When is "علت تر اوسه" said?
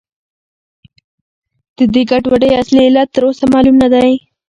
2.87-3.45